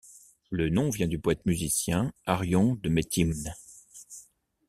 [0.49, 3.53] Le nom vient du poète-musicien Arion de Méthymne.